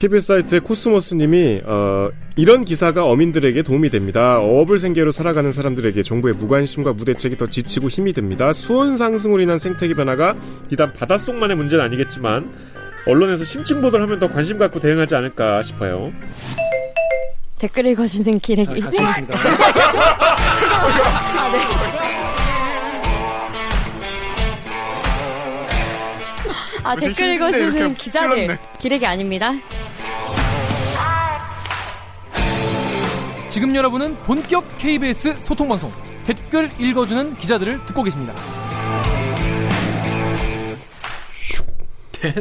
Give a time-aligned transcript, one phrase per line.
[0.00, 4.38] KBS 사이트의 코스모스님이 어, 이런 기사가 어민들에게 도움이 됩니다.
[4.38, 8.52] 어업을 생계로 살아가는 사람들에게 정부의 무관심과 무대책이 더 지치고 힘이 됩니다.
[8.52, 10.36] 수온 상승으로 인한 생태계 변화가
[10.68, 12.48] 비단 바닷속만의 문제는 아니겠지만
[13.08, 16.12] 언론에서 심층 보도를 하면 더 관심 갖고 대응하지 않을까 싶어요.
[17.58, 18.80] 댓글 읽어주는 기레기.
[18.80, 19.38] 자, 가시겠습니다.
[19.40, 21.58] 아, 네.
[26.84, 28.36] 아, 요새 댓글 힘든데 읽어주는 이렇게 기자들.
[28.36, 28.58] 찔렀네.
[28.78, 29.52] 기레기 아닙니다.
[33.48, 35.92] 지금 여러분은 본격 KBS 소통 방송
[36.24, 38.34] 댓글 읽어주는 기자들을 듣고 계십니다.
[42.22, 42.34] 네.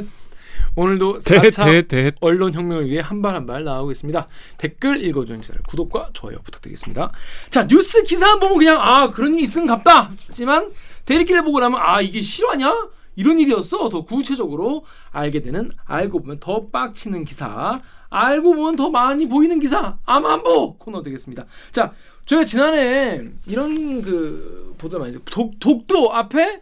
[0.75, 2.11] 오늘도 대, 4차 대, 대.
[2.19, 4.27] 언론 혁명을 위해 한 발 한 발 나가고 있습니다.
[4.57, 7.11] 댓글 읽어주는 기자들 구독과 좋아요 부탁드리겠습니다.
[7.49, 10.71] 자 뉴스 기사만 보면 그냥 아 그런 일이 있은 갑다 하지만
[11.05, 16.67] 대리기를 보고 나면 아 이게 실화냐 이런 일이었어 더 구체적으로 알게 되는 알고 보면 더
[16.67, 21.45] 빡치는 기사 알고 보면 더 많이 보이는 기사 아만보 코너 되겠습니다.
[21.71, 21.93] 자
[22.25, 25.15] 저희가 지난해 이런 그 보도 많이.
[25.25, 26.61] 독 독도 앞에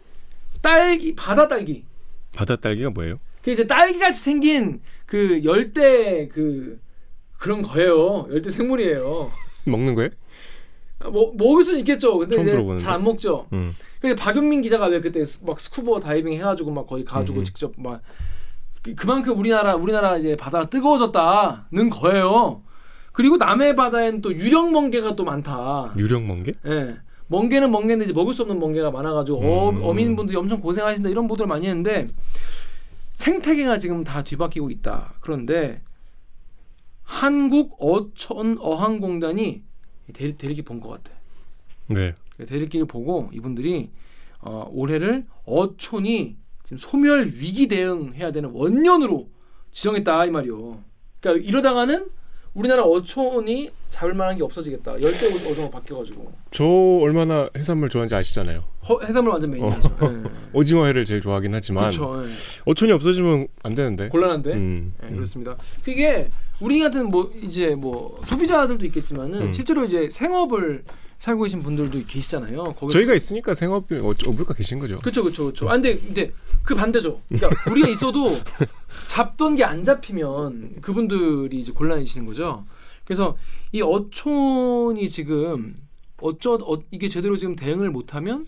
[0.62, 1.84] 딸기 바다 딸기
[2.34, 3.16] 바다 딸기가 뭐예요?
[3.42, 6.80] 그 이제 딸기 같이 생긴 그 열대 그
[7.38, 8.26] 그런 거예요.
[8.30, 9.30] 열대 생물이에요.
[9.64, 10.10] 먹는 거예요?
[11.12, 12.18] 뭐 먹을 수는 있겠죠.
[12.18, 12.78] 근데 이제.
[12.78, 13.46] 잘 안 먹죠.
[13.52, 13.74] 음.
[14.00, 17.44] 근데 박영민 기자가 왜 그때 스- 막 스쿠버 다이빙 해가지고 막 거기 가지고 음.
[17.44, 18.02] 직접 막
[18.86, 22.62] 그- 그만큼 우리나라 우리나라 이제 바다가 뜨거워졌다는 거예요.
[23.12, 25.94] 그리고 남해 바다에는 또 유령 멍게가 또 많다.
[25.98, 26.52] 유령 멍게?
[26.66, 26.96] 예.
[27.28, 29.82] 멍게는 멍게인데 이제 먹을 수 없는 멍게가 많아가지고 어, 음.
[29.82, 32.06] 어민분들이 엄청 고생하신다 이런 보도를 많이 했는데
[33.14, 35.14] 생태계가 지금 다 뒤바뀌고 있다.
[35.20, 35.80] 그런데
[37.02, 39.62] 한국 어촌 어항공단이
[40.12, 41.16] 대리, 대리기 본 것 같아.
[41.88, 42.14] 네.
[42.46, 43.90] 대리기를 보고 이분들이
[44.40, 49.28] 어, 올해를 어촌이 지금 소멸 위기 대응해야 되는 원년으로
[49.70, 50.82] 지정했다 이 말이요.
[51.20, 52.08] 그러니까 이러다가는
[52.54, 54.94] 우리나라 어촌이 잡을 만한 게 없어지겠다.
[55.00, 58.64] 열대 어종으로 바뀌어가지고 저 얼마나 해산물 좋아하는지 아시잖아요.
[58.88, 59.80] 허- 해산물 완전 메인이죠.
[60.02, 60.30] 예.
[60.54, 62.22] 오징어회를 제일 좋아하긴 하지만 그렇죠.
[62.24, 62.28] 예.
[62.64, 64.08] 어촌이 없어지면 안 되는데.
[64.08, 64.52] 곤란한데.
[64.54, 65.14] 음, 예, 음.
[65.14, 65.56] 그렇습니다.
[65.84, 66.28] 그게
[66.60, 69.52] 우리 같은 뭐 이제 뭐 소비자들도 있겠지만은 음.
[69.52, 70.82] 실제로 이제 생업을
[71.18, 72.74] 살고 계신 분들도 계시잖아요.
[72.92, 74.98] 저희가 있으니까 생업이 어, 어불까 계신 거죠.
[75.00, 75.68] 그렇죠, 그렇죠, 그렇죠.
[75.68, 76.32] 아, 근데 근데
[76.62, 77.20] 그 반대죠.
[77.28, 78.30] 그러니까 우리가 있어도
[79.08, 82.64] 잡던 게 안 잡히면 그분들이 이제 곤란해지는 거죠.
[83.04, 83.36] 그래서
[83.72, 85.74] 이 어촌이 지금
[86.20, 88.46] 어쩌 어, 이게 제대로 지금 대응을 못하면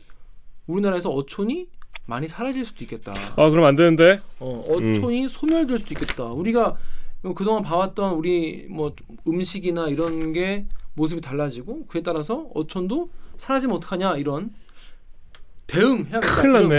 [0.66, 1.66] 우리나라에서 어촌이
[2.06, 3.12] 많이 사라질 수도 있겠다.
[3.36, 4.20] 아 그럼 안 되는데.
[4.40, 6.24] 어, 어촌이 소멸될 수도 있겠다.
[6.26, 6.76] 우리가
[7.34, 8.94] 그동안 봐왔던 우리 뭐
[9.26, 14.52] 음식이나 이런 게 모습이 달라지고 그에 따라서 어촌도 사라지면 어떡하냐 이런
[15.66, 16.20] 대응해야겠다.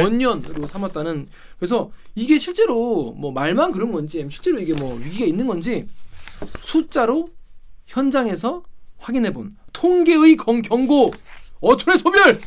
[0.03, 1.27] 원년으로 삼았다는
[1.59, 5.87] 그래서 이게 실제로 뭐 말만 그런 건지 실제로 이게 뭐 위기가 있는 건지
[6.61, 7.27] 숫자로
[7.85, 8.63] 현장에서
[8.97, 11.13] 확인해 본 통계의 경, 경고
[11.61, 12.39] 어촌의 소멸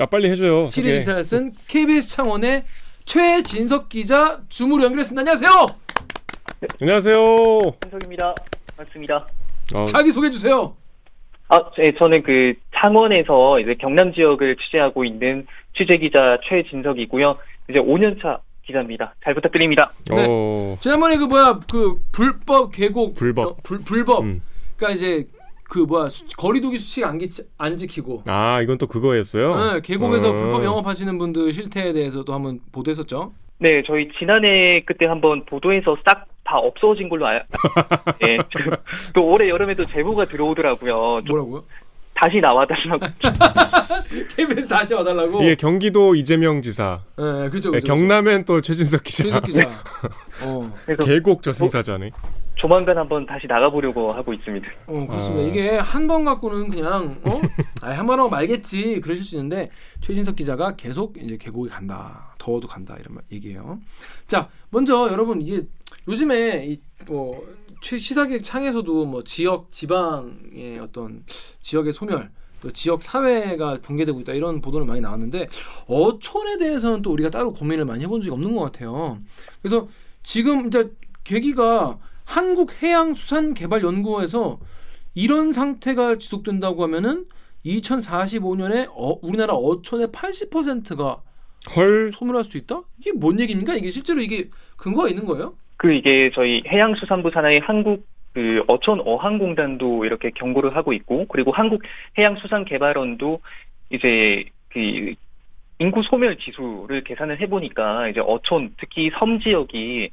[0.00, 0.68] 아 빨리 해줘요.
[0.70, 0.98] 시리즈.
[0.98, 2.64] 기사를 쓴 KBS 창원의
[3.04, 5.20] 최진석 기자 줌으로 연결했습니다.
[5.20, 5.66] 안녕하세요.
[6.80, 7.16] 안녕하세요.
[7.82, 8.34] 한석입니다.
[8.76, 9.26] 반갑습니다.
[9.76, 10.76] 어, 자기 소개해 주세요.
[11.54, 17.36] 아, 네, 저는 그 창원에서 이제 경남 지역을 취재하고 있는 취재 기자 최진석이고요.
[17.70, 19.14] 이제 5년 차 기자입니다.
[19.22, 19.92] 잘 부탁드립니다.
[20.10, 20.26] 네.
[20.28, 23.46] 어, 지난번에 그 뭐야 그 불법 계곡 불법.
[23.46, 24.42] 어, 불, 불법 음.
[24.76, 25.28] 그러니까 이제
[25.62, 29.74] 그 뭐야 수, 거리두기 수칙 안, 기, 안 지키고 아 이건 또 그거였어요.
[29.74, 30.32] 네, 계곡에서 어.
[30.32, 33.32] 불법 영업하시는 분들 실태에 대해서도 한번 보도했었죠.
[33.58, 37.46] 네, 저희 지난해 그때 한번 보도해서 싹 다 없어진 걸로 알.
[38.20, 38.72] 네, 지금
[39.14, 41.22] 또 올해 여름에도 제보가 들어오더라고요.
[41.24, 41.64] 좀 뭐라고요?
[42.14, 43.06] 다시 나와달라고.
[44.36, 45.42] KBS 다시 와달라고.
[45.42, 47.94] 이게 경기도 이재명 지사, 네, 그죠, 네, 그죠.
[47.94, 49.60] 경남엔 또 최진석 기자, 최진석 기자.
[50.42, 52.10] 어, 그래서 계곡 저승사자네.
[52.56, 54.66] 조만간 한번 다시 나가보려고 하고 있습니다.
[54.86, 55.44] 어, 그렇습니다.
[55.44, 55.48] 아.
[55.48, 57.40] 이게 한 번 갖고는 그냥 어,
[57.82, 59.70] 아예 한번 하고 말겠지 그러실 수 있는데
[60.00, 63.80] 최진석 기자가 계속 이제 계곡에 간다, 더워도 간다 이런 말- 얘기예요.
[64.28, 65.62] 자, 먼저 여러분 이게
[66.06, 66.76] 요즘에
[67.08, 67.42] 이뭐
[67.84, 71.24] 시사기획 창에서도 뭐 지역 지방의 어떤
[71.60, 72.30] 지역의 소멸
[72.60, 75.48] 또 지역 사회가 붕괴되고 있다 이런 보도를 많이 나왔는데
[75.86, 79.18] 어촌에 대해서는 또 우리가 따로 고민을 많이 해본 적이 없는 것 같아요.
[79.60, 79.88] 그래서
[80.22, 80.90] 지금 이제
[81.24, 84.58] 계기가 한국해양수산개발연구원에서
[85.14, 87.26] 이런 상태가 지속된다고 하면은
[87.66, 91.22] 2045년에 어, 우리나라 어촌의 80%가
[91.76, 92.10] 헐.
[92.12, 92.82] 소멸할 수 있다?
[92.98, 93.74] 이게 뭔 얘기입니까?
[93.74, 95.56] 이게 실제로 이게 근거가 있는 거예요?
[95.84, 101.82] 그 이게 저희 해양수산부 산하의 한국 그 어촌 어항공단도 이렇게 경고를 하고 있고 그리고 한국
[102.16, 103.40] 해양수산개발원도
[103.90, 105.12] 이제 그
[105.78, 110.08] 인구 소멸 지수를 계산을 해보니까 이제 어촌 특히 섬 지역이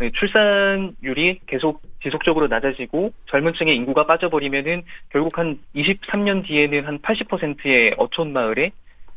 [0.00, 7.94] 네, 출산율이 계속 지속적으로 낮아지고 젊은 층의 인구가 빠져버리면은 결국 한 23년 뒤에는 한 80%의
[7.96, 8.72] 어촌 마을에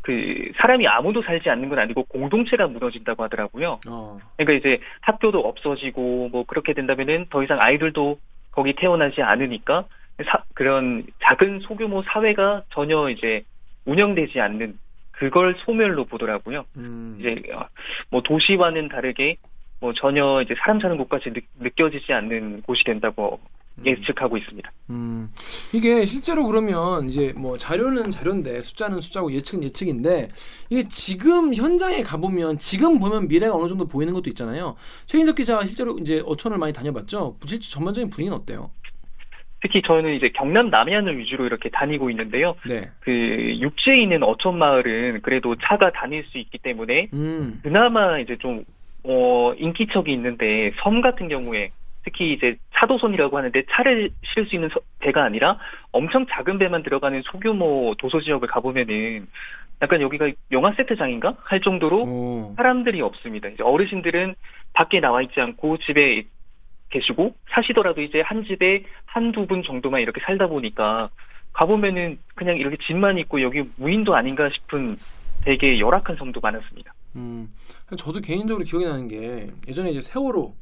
[0.05, 3.79] 그 사람이 아무도 살지 않는 건 아니고 공동체가 무너진다고 하더라고요.
[3.87, 4.19] 어.
[4.37, 8.19] 그러니까 이제 학교도 없어지고 뭐 그렇게 된다면은 더 이상 아이들도
[8.51, 9.85] 거기 태어나지 않으니까
[10.27, 13.45] 사- 그런 작은 소규모 사회가 전혀 이제
[13.85, 14.77] 운영되지 않는
[15.09, 16.65] 그걸 소멸로 보더라고요.
[16.77, 17.17] 음.
[17.19, 17.65] 이제 어,
[18.11, 19.37] 뭐 도시와는 다르게
[19.79, 23.39] 뭐 전혀 이제 사람 사는 곳까지 느, 느껴지지 않는 곳이 된다고
[23.83, 24.71] 예측하고 있습니다.
[24.91, 25.29] 음,
[25.73, 30.29] 이게 실제로 그러면 이제 뭐 자료는 자료인데 숫자는 숫자고 예측은 예측인데
[30.69, 34.75] 이게 지금 현장에 가보면 지금 보면 미래가 어느 정도 보이는 것도 있잖아요.
[35.07, 37.37] 최인석 기자가 실제로 이제 어촌을 많이 다녀봤죠.
[37.45, 38.69] 실제 전반적인 분위기는 어때요?
[39.61, 42.55] 특히 저는 이제 경남 남해안을 위주로 이렇게 다니고 있는데요.
[42.67, 42.91] 네.
[42.99, 47.61] 그 육지에 있는 어촌 마을은 그래도 차가 다닐 수 있기 때문에 음.
[47.63, 48.63] 그나마 이제 좀,
[49.03, 51.71] 어, 인기척이 있는데, 섬 같은 경우에,
[52.05, 55.57] 특히 이제 차도선이라고 하는데 차를 실을 수 있는 서- 배가 아니라
[55.91, 59.27] 엄청 작은 배만 들어가는 소규모 도서 지역을 가보면은
[59.81, 61.35] 약간 여기가 영화 세트장인가?
[61.43, 62.53] 할 정도로 오.
[62.55, 63.49] 사람들이 없습니다.
[63.49, 64.35] 이제 어르신들은
[64.73, 66.23] 밖에 나와 있지 않고 집에
[66.91, 71.09] 계시고 사시더라도 이제 한 집에 한두 분 정도만 이렇게 살다 보니까
[71.53, 74.95] 가보면은 그냥 이렇게 집만 있고 여기 무인도 아닌가 싶은
[75.43, 76.93] 되게 열악한 섬도 많았습니다.
[77.15, 77.49] 음,
[77.97, 80.53] 저도 개인적으로 기억이 나는 게 예전에 이제 세월호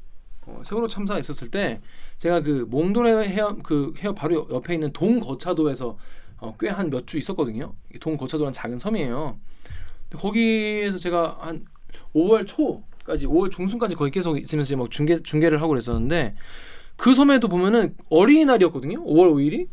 [0.46, 1.82] 어, 세월호 참사 있었을 때
[2.18, 5.98] 제가 그 몽돌해 해협 그 해협 바로 옆에 있는 동거차도에서
[6.40, 7.74] 어, 꽤 한 몇 주 있었거든요.
[7.94, 9.38] 이 동거차도라는 작은 섬이에요.
[10.12, 11.66] 거기에서 제가 한
[12.16, 16.36] 5월 초까지 5월 중순까지 거기 계속 있으면서 막 중계 중계를 하고 그랬었는데
[16.96, 19.04] 그 섬에도 보면은 어린이날이었거든요.
[19.04, 19.68] 5월 5일이.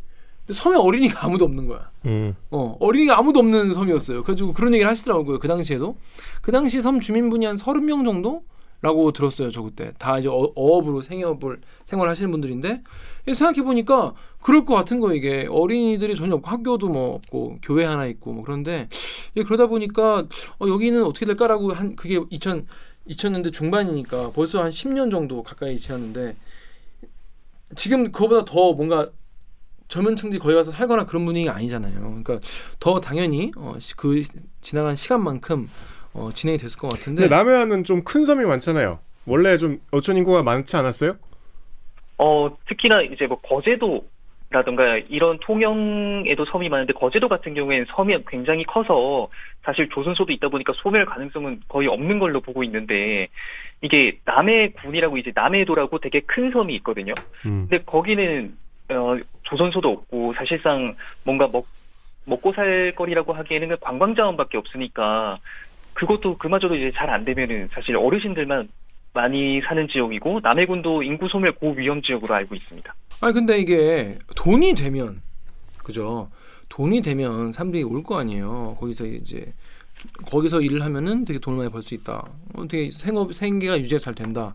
[0.46, 1.90] 근데 섬에 어린이가 아무도 없는 거야.
[2.06, 2.34] 음.
[2.50, 4.22] 어, 어린이가 아무도 없는 섬이었어요.
[4.22, 5.38] 그래가지고 그런 얘기를 하시더라고요.
[5.38, 5.96] 그 당시에도.
[6.40, 8.42] 그 당시 섬 주민분이 한 30명 정도
[8.82, 9.50] 라고 들었어요.
[9.50, 9.92] 저 그때.
[9.98, 12.82] 다 이제 어, 어업으로 생업을 생활하시는 분들인데
[13.26, 18.06] 생각해 보니까 그럴 것 같은 거 이게 어린이들이 전혀 없고 학교도 뭐 없고 교회 하나
[18.06, 18.88] 있고 뭐 그런데
[19.34, 20.26] 이게 그러다 보니까
[20.58, 22.66] 어, 여기는 어떻게 될까라고 한 그게 2000
[23.08, 26.36] 2000년대 중반이니까 벌써 한 10년 정도 가까이 지났는데
[27.76, 29.10] 지금 그거보다 더 뭔가
[29.88, 31.94] 젊은 층들이 거기 가서 살거나 그런 분위기가 아니잖아요.
[31.94, 32.40] 그러니까
[32.78, 34.22] 더 당연히 어, 시- 그
[34.60, 35.68] 지나간 시간만큼
[36.12, 37.28] 어, 진행이 됐을 것 같은데.
[37.28, 38.98] 남해안은 좀 큰 섬이 많잖아요.
[39.26, 41.16] 원래 좀 어촌 인구가 많지 않았어요?
[42.18, 49.28] 어, 특히나 이제 뭐 거제도라던가 이런 통영에도 섬이 많은데 거제도 같은 경우에는 섬이 굉장히 커서
[49.62, 53.28] 사실 조선소도 있다 보니까 소멸 가능성은 거의 없는 걸로 보고 있는데
[53.82, 57.14] 이게 남해군이라고 이제 남해도라고 되게 큰 섬이 있거든요.
[57.46, 57.66] 음.
[57.68, 58.56] 근데 거기는
[58.90, 61.66] 어, 조선소도 없고 사실상 뭔가 먹
[62.26, 65.38] 먹고 살 거리라고 하기에는 그 관광 자원밖에 없으니까
[65.94, 68.68] 그것도 그마저도 이제 잘 안 되면은 사실 어르신들만
[69.14, 72.94] 많이 사는 지역이고 남해군도 인구 소멸 고위험 지역으로 알고 있습니다.
[73.20, 75.20] 아니 근데 이게 돈이 되면
[75.82, 76.30] 그죠?
[76.68, 78.76] 돈이 되면 사람들이 올 거 아니에요.
[78.78, 79.52] 거기서 이제
[80.30, 82.24] 거기서 일을 하면은 되게 돈을 많이 벌 수 있다.
[82.54, 84.54] 어, 되게 생업 생계가 유지가 잘 된다.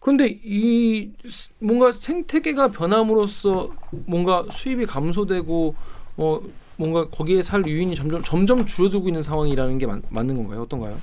[0.00, 3.70] 그런데 이 스- 뭔가 생태계가 변함으로써
[4.06, 5.74] 뭔가 수입이 감소되고
[6.18, 6.40] 어
[6.76, 10.62] 뭔가 거기에 살 유인이 점점 점점 줄어들고 있는 상황이라는 게 맞, 맞는 건가요?
[10.62, 10.98] 어떤가요?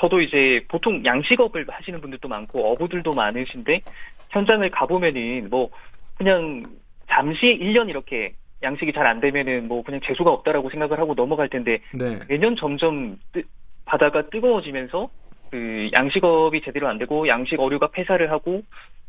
[0.00, 3.82] 저도 이제 보통 양식업을 하시는 분들도 많고 어부들도 많으신데
[4.30, 5.70] 현장을 가보면은 뭐
[6.16, 6.66] 그냥
[7.08, 11.80] 잠시 1년 이렇게 양식이 잘 안 되면은 뭐 그냥 재수가 없다라고 생각을 하고 넘어갈 텐데
[11.94, 12.18] 네.
[12.28, 13.44] 매년 점점 뜨-
[13.84, 15.08] 바다가 뜨거워지면서
[15.50, 18.62] 그 양식업이 제대로 안 되고 양식 어류가 폐사를 하고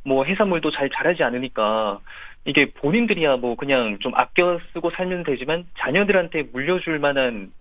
[0.03, 1.99] 뭐 해산물도 잘 자라지 않으니까
[2.45, 7.51] 이게 본인들이야 뭐 그냥 좀 아껴 쓰고 살면 되지만 자녀들한테 물려줄 만한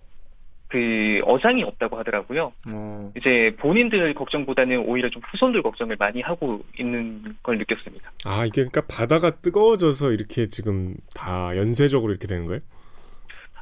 [0.69, 2.53] 그 어장이 없다고 하더라고요.
[2.69, 3.13] 어.
[3.17, 8.13] 이제 본인들 걱정보다는 오히려 좀 후손들 걱정을 많이 하고 있는 걸 느꼈습니다.
[8.27, 12.61] 아 이게 그러니까 바다가 뜨거워져서 이렇게 지금 다 연쇄적으로 이렇게 되는 거예요?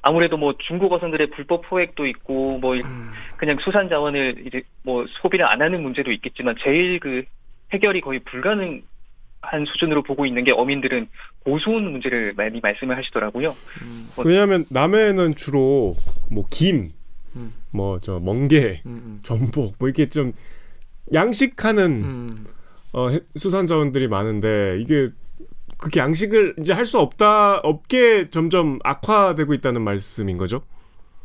[0.02, 2.76] 아무래도 뭐 중국 어선들의 불법 포획도 있고 뭐
[3.36, 7.24] 그냥 수산 자원을 이제 뭐 소비를 안 하는 문제도 있겠지만 제일 그
[7.72, 8.82] 해결이 거의 불가능
[9.42, 11.08] 한 수준으로 보고 있는 게 어민들은
[11.40, 13.54] 고수온 문제를 많이 말씀을 하시더라고요.
[13.84, 15.96] 음, 뭐- 왜냐하면 남해는 주로
[16.30, 16.90] 뭐 김,
[17.36, 17.52] 음.
[17.70, 20.32] 뭐저 멍게, 음, 전복 뭐 이렇게 좀
[21.14, 22.28] 양식하는 음.
[22.32, 22.46] 음.
[22.92, 25.10] 어, 해- 수산 자원들이 많은데 이게
[25.78, 30.62] 그렇게 양식을 이제 할 수 없다 없게 점점 악화되고 있다는 말씀인 거죠?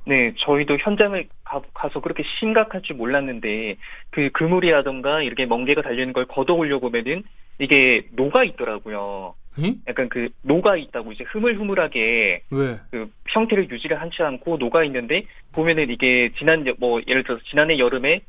[0.06, 3.76] 네, 저희도 현장을 가, 서 그렇게 심각할 줄 몰랐는데
[4.10, 7.24] 그 그물이라던가 이렇게 멍게가 달려있는 걸 걷어오려고 보면은
[7.60, 9.36] 이게 녹아 있더라고요.
[9.60, 9.76] 에?
[9.88, 12.80] 약간 그 녹아 있다고 이제 흐물흐물하게 왜?
[12.90, 17.78] 그 형태를 유지를 하지 않고 녹아 있는데 보면은 이게 지난 여- 뭐 예를 들어서 지난해
[17.78, 18.22] 여름에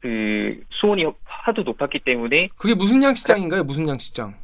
[0.00, 3.64] 그 수온이 하도 높았기 때문에 그게 무슨 양식장인가요?
[3.64, 4.34] 무슨 양식장?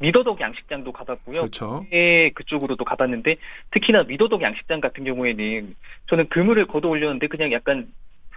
[0.00, 1.40] 미더덕 양식장도 가봤고요.
[1.40, 1.86] 그렇죠.
[1.92, 3.36] 예, 그쪽으로도 가봤는데
[3.70, 5.74] 특히나 미더덕 양식장 같은 경우에는
[6.08, 7.88] 저는 그물을 걷어 올렸는데 그냥 약간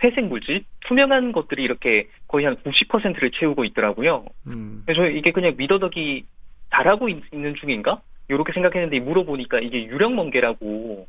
[0.03, 4.25] 회색 물질, 투명한 것들이 이렇게 거의 한 90%를 채우고 있더라고요.
[4.47, 4.83] 음.
[4.85, 6.25] 그래서 이게 그냥 미더덕이
[6.71, 8.01] 자라고 있, 는 중인가?
[8.27, 11.07] 이렇게 생각했는데 물어보니까 이게 유령멍게라고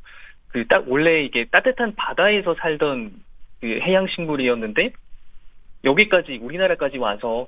[0.52, 3.12] 그 딱 원래 이게 따뜻한 바다에서 살던
[3.61, 4.93] 그 해양 식물이었는데
[5.85, 7.47] 여기까지 우리나라까지 와서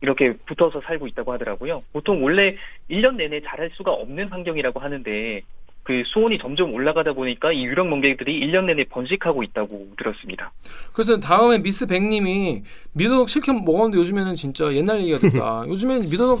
[0.00, 1.80] 이렇게 붙어서 살고 있다고 하더라고요.
[1.92, 2.56] 보통 원래
[2.90, 5.40] 1년 내내 자랄 수가 없는 환경이라고 하는데
[5.82, 10.52] 그 수온이 점점 올라가다 보니까 이 유령 멍게들이 1년 내내 번식하고 있다고 들었습니다.
[10.92, 15.64] 그래서 다음에 미스 백님이 미더덕 실컷 먹었는데 요즘에는 진짜 옛날 얘기가 됐다.
[15.68, 16.40] 요즘에는 미더덕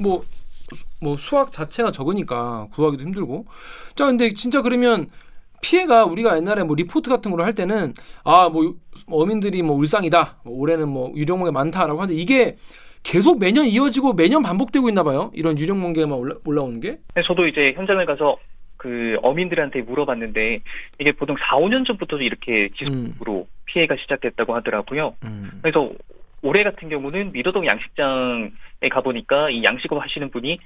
[0.00, 0.22] 뭐,
[0.74, 3.46] 수- 뭐 수확 자체가 적으니까 구하기도 힘들고.
[3.94, 5.08] 자, 근데 진짜 그러면
[5.68, 8.74] 피해가 우리가 옛날에 뭐 리포트 같은 걸로 할 때는 아 뭐
[9.10, 10.36] 어민들이 뭐 울상이다.
[10.44, 12.56] 뭐 올해는 뭐 유령멍게 많다라고 하는데 이게
[13.02, 15.30] 계속 매년 이어지고 매년 반복되고 있나 봐요.
[15.34, 16.98] 이런 유령멍게만 올라, 올라오는 게.
[17.12, 18.36] 근데 저도 이제 현장을 가서
[18.76, 20.60] 그 어민들한테 물어봤는데
[20.98, 25.14] 이게 보통 4, 5년 전부터 이렇게 지속적으로 피해가 시작됐다고 하더라고요.
[25.24, 25.58] 음.
[25.62, 25.90] 그래서
[26.42, 28.50] 올해 같은 경우는 미더덕 양식장에
[28.90, 30.58] 가보니까 이 양식업 하시는 분이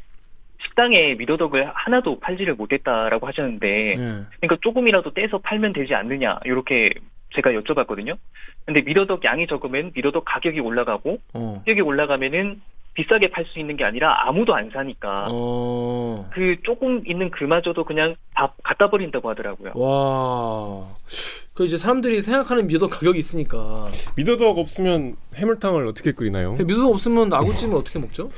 [0.62, 3.94] 식당에 미더덕을 하나도 팔지를 못했다라고 하셨는데 예.
[3.96, 6.90] 그러니까 조금이라도 떼서 팔면 되지 않느냐 이렇게
[7.34, 8.16] 제가 여쭤봤거든요.
[8.64, 11.54] 근데 미더덕 양이 적으면 미더덕 가격이 올라가고 어.
[11.64, 12.60] 가격이 올라가면은
[12.94, 16.28] 비싸게 팔 수 있는 게 아니라 아무도 안 사니까 어.
[16.32, 19.72] 그 조금 있는 그마저도 그냥 다 갖다 버린다고 하더라고요.
[19.76, 20.88] 와.
[21.54, 23.88] 그 이제 사람들이 생각하는 미더덕 가격이 있으니까.
[24.16, 26.54] 미더덕 없으면 해물탕을 어떻게 끓이나요?
[26.54, 28.30] 미더덕 없으면 아구찜을 어떻게 먹죠?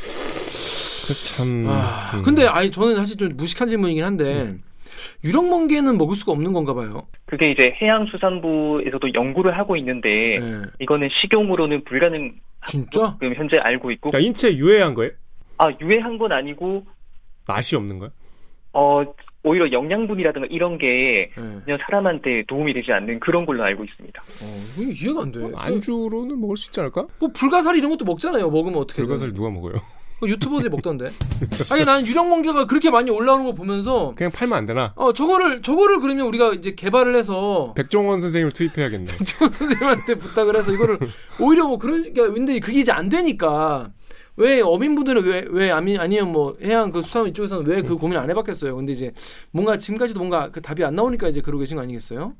[1.10, 2.22] 그참 아, 음.
[2.22, 4.56] 근데 아니 저는 사실 좀 무식한 질문이긴 한데
[5.24, 7.06] 유령멍게는 먹을 수가 없는 건가 봐요.
[7.26, 10.62] 그게 이제 해양수산부에서도 연구를 하고 있는데 예.
[10.78, 12.34] 이거는 식용으로는 불가능
[12.66, 13.16] 진짜?
[13.20, 15.12] 지금 현재 알고 있고 그러니까 인체 유해한 거예요?
[15.58, 16.86] 아 유해한 건 아니고
[17.46, 18.10] 맛이 없는 거야?
[18.72, 19.02] 어
[19.42, 21.30] 오히려 영양분이라든가 이런 게 예.
[21.64, 24.22] 그냥 사람한테 도움이 되지 않는 그런 걸로 알고 있습니다.
[24.22, 25.42] 어, 이거 이해가 안 돼.
[25.42, 27.06] 어, 안주로는 먹을 수 있지 않을까?
[27.18, 28.50] 뭐 불가사리 이런 것도 먹잖아요.
[28.50, 29.02] 먹으면 어떻게?
[29.02, 29.74] 불가사리 누가 먹어요?
[30.22, 31.10] 유튜버들이 먹던데.
[31.72, 34.92] 아니 난 유령 멍게가 그렇게 많이 올라오는 거 보면서 그냥 팔면 안 되나?
[34.96, 39.06] 어 저거를 저거를 그러면 우리가 이제 개발을 해서 백종원 선생님을 투입해야겠네.
[39.06, 40.98] 선생님한테 부탁을 해서 이거를
[41.40, 43.90] 오히려 뭐 그런 그러니까 근데 그게 이제 안 되니까
[44.36, 48.28] 왜 어민분들은 왜 왜 아니 아니면 뭐 해양 그 수산업 이쪽에서는 왜 그 고민 안
[48.30, 48.76] 해봤겠어요.
[48.76, 49.12] 근데 이제
[49.50, 52.32] 뭔가 지금까지도 뭔가 그 답이 안 나오니까 이제 그러고 계신 거 아니겠어요?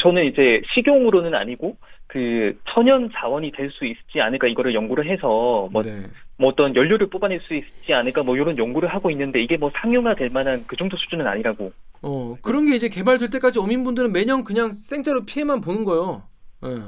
[0.00, 1.76] 저는 이제 식용으로는 아니고
[2.06, 6.06] 그 천연 자원이 될 수 있지 않을까 이거를 연구를 해서 뭐, 네.
[6.36, 10.30] 뭐 어떤 연료를 뽑아낼 수 있지 않을까 뭐 이런 연구를 하고 있는데 이게 뭐 상용화될
[10.30, 15.24] 만한 그 정도 수준은 아니라고 어 그런 게 이제 개발될 때까지 어민분들은 매년 그냥 생짜로
[15.24, 16.22] 피해만 보는 거예요.
[16.66, 16.82] 예.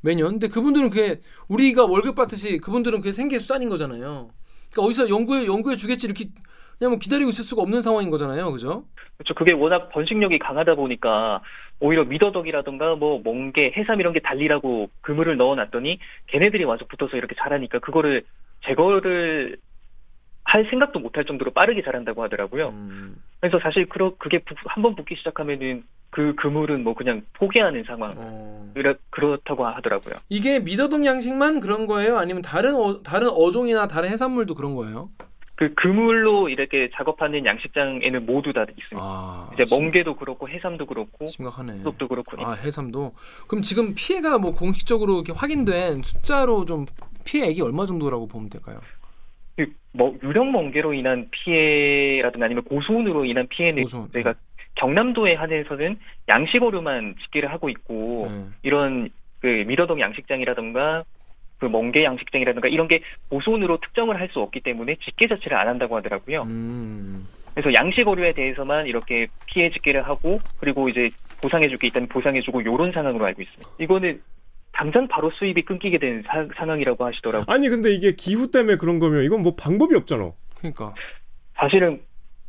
[0.00, 0.30] 매년.
[0.32, 4.30] 근데 그분들은 그게 우리가 월급 받듯이 그분들은 그게 생계 수단인 거잖아요.
[4.70, 6.28] 그러니까 어디서 연구해 연구해 주겠지 이렇게
[6.78, 8.52] 그냥 뭐 기다리고 있을 수가 없는 상황인 거잖아요.
[8.52, 8.84] 그죠?
[9.16, 9.34] 그렇죠.
[9.34, 11.42] 그게 워낙 번식력이 강하다 보니까
[11.80, 17.34] 오히려 미더덕이라던가 뭐 멍게, 해삼 이런 게 달리라고 그물을 넣어 놨더니 걔네들이 와서 붙어서 이렇게
[17.38, 18.24] 자라니까 그거를
[18.66, 19.56] 제거를
[20.44, 22.68] 할 생각도 못할 정도로 빠르게 자란다고 하더라고요.
[22.68, 23.22] 음.
[23.40, 28.14] 그래서 사실 그러, 그게 한 번 붙기 시작하면은 그 그물은 뭐 그냥 포기하는 상황.
[28.16, 28.70] 어.
[28.74, 30.14] 그렇, 그렇다고 하더라고요.
[30.28, 32.18] 이게 미더덕 양식만 그런 거예요?
[32.18, 35.10] 아니면 다른 어, 다른 어종이나 다른 해산물도 그런 거예요?
[35.56, 38.98] 그 그물로 이렇게 작업하는 양식장에는 모두 다 있습니다.
[39.00, 41.78] 아, 이제 멍게도 그렇고 해삼도 그렇고 심각하네.
[41.78, 43.14] 수도 그렇고 아 해삼도
[43.48, 46.86] 그럼 지금 피해가 뭐 공식적으로 이렇게 확인된 숫자로 좀
[47.24, 48.80] 피해액이 얼마 정도라고 보면 될까요?
[49.56, 54.34] 그 뭐 유령 멍게로 인한 피해라든가 아니면 고수온으로 인한 피해는 고수온, 저희가
[54.74, 55.98] 경남도에 한해서는
[56.28, 58.44] 양식어류만 집계를 하고 있고 네.
[58.62, 59.08] 이런
[59.40, 61.04] 그 미더덕 양식장이라든가
[61.58, 65.96] 그 멍게 양식장이라든가 이런 게 고수온으로 특정을 할 수 없기 때문에 집계 자체를 안 한다고
[65.96, 66.42] 하더라고요.
[66.42, 67.26] 음.
[67.54, 71.10] 그래서 양식 어류에 대해서만 이렇게 피해 집계를 하고 그리고 이제
[71.40, 73.70] 보상해줄 게 있다면 보상해주고 이런 상황으로 알고 있습니다.
[73.78, 74.20] 이거는
[74.72, 77.44] 당장 바로 수입이 끊기게 된 사- 상황이라고 하시더라고요.
[77.48, 80.32] 아니 근데 이게 기후 때문에 그런 거면 이건 뭐 방법이 없잖아.
[80.58, 80.92] 그러니까
[81.54, 82.02] 사실은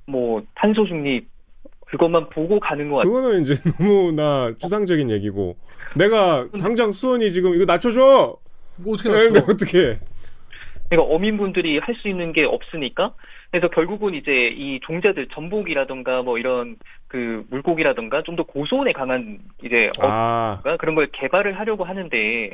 [0.08, 1.28] 뭐 탄소 중립
[1.86, 3.14] 그것만 보고 가는 것 같아요.
[3.14, 5.56] 그거는 이제 너무나 추상적인 얘기고
[5.96, 8.36] 내가 당장 수원이 지금 이거 낮춰줘.
[8.78, 9.46] 뭐 어떻게 네, 낮춰?
[9.52, 10.00] 어떻게?
[10.90, 13.14] 그러니까 어민분들이 할 수 있는 게 없으니까
[13.52, 19.90] 그래서 결국은 이제 이 종자들 전복이라던가 뭐 이런 그 물고기라던가 좀 더 고소온에 강한 이제
[20.00, 22.52] 아 어가 그런 걸 개발을 하려고 하는데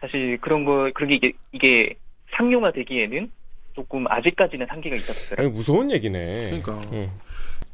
[0.00, 1.94] 사실 그런 거 그런 게 이게, 이게
[2.36, 3.30] 상용화 되기에는
[3.74, 5.46] 조금 아직까지는 한계가 있다 보더라고요.
[5.46, 6.60] 아니 무서운 얘기네.
[6.62, 7.10] 그러니까 응.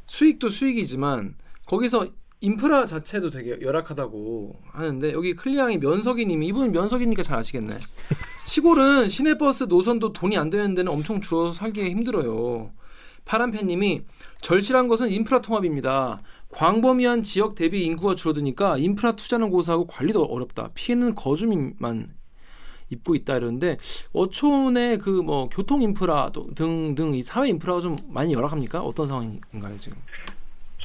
[0.07, 2.07] 수익도 수익이지만 거기서
[2.45, 7.75] 인프라 자체도 되게 열악하다고 하는데 여기 클리앙이 면석이님이 이분 면석이니까 잘 아시겠네.
[8.45, 12.71] 시골은 시내버스 노선도 돈이 안 되는 데는 엄청 줄어서 살기가 힘들어요.
[13.25, 14.01] 파란팬님이
[14.41, 16.21] 절실한 것은 인프라 통합입니다.
[16.49, 20.71] 광범위한 지역 대비 인구가 줄어드니까 인프라 투자는 고사하고 관리도 어렵다.
[20.73, 22.09] 피해는 거주민만
[22.89, 23.77] 입고 있다 이러는데
[24.13, 28.81] 어촌의 그 뭐 교통 인프라 등등 이 사회 인프라가 좀 많이 열악합니까?
[28.81, 29.97] 어떤 상황인가요 지금?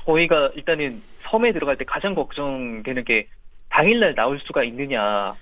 [0.05, 3.27] 저희가 일단은 섬에 들어갈 때 가장 걱정되는 게
[3.71, 5.35] 당일날 나올 수가 있느냐.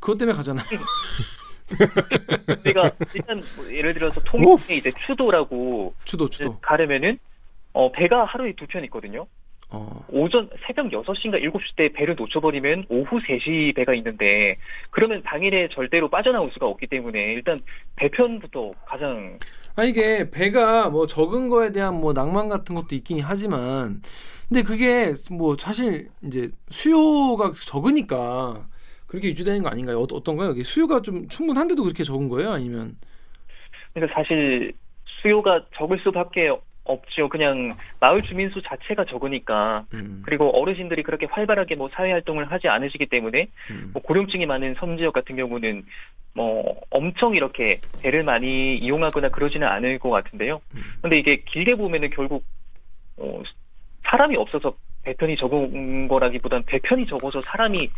[0.00, 0.64] 그것 때문에 가잖아요.
[2.64, 6.58] 저희가 일단 뭐 예를 들어서 통영에 이제 추도라고 추도 추도.
[6.60, 7.18] 가려면은
[7.72, 9.26] 어 배가 하루에 두 편 있거든요.
[9.72, 10.04] 어.
[10.08, 14.56] 오전 새벽 6시인가 7시 때 배를 놓쳐버리면 오후 3시 배가 있는데
[14.90, 17.60] 그러면 당일에 절대로 빠져나올 수가 없기 때문에 일단
[17.94, 19.38] 배편부터 가장
[19.76, 24.02] 아 이게 배가 뭐 적은 거에 대한 뭐 낭만 같은 것도 있긴 하지만
[24.50, 28.66] 근데 그게 뭐 사실 이제 수요가 적으니까
[29.06, 30.00] 그렇게 유지되는 거 아닌가요?
[30.00, 30.50] 어, 어떤가요?
[30.50, 32.50] 이게 수요가 좀 충분한데도 그렇게 적은 거예요?
[32.50, 32.96] 아니면
[33.94, 34.72] 그러니까 사실
[35.22, 36.50] 수요가 적을 수밖에
[36.82, 37.28] 없죠.
[37.28, 42.66] 그냥 마을 주민 수 자체가 적으니까 음, 그리고 어르신들이 그렇게 활발하게 뭐 사회 활동을 하지
[42.66, 45.84] 않으시기 때문에 음, 뭐 고령층이 많은 섬 지역 같은 경우는
[46.34, 50.60] 뭐 엄청 이렇게 배를 많이 이용하거나 그러지는 않을 것 같은데요.
[50.74, 50.82] 음.
[51.02, 52.44] 근데 이게 길게 보면은 결국
[53.16, 53.42] 어,
[54.10, 57.88] 사람이 없어서 배편이 적은 거라기보단 배편이 적어서 사람이